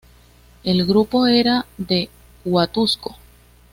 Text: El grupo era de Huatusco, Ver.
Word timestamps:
El 0.63 0.83
grupo 0.87 1.27
era 1.27 1.67
de 1.77 2.09
Huatusco, 2.43 3.11
Ver. 3.11 3.19